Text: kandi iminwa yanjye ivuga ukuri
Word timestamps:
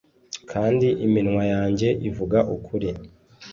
kandi 0.51 0.87
iminwa 1.05 1.43
yanjye 1.53 1.87
ivuga 2.09 2.39
ukuri 2.55 2.89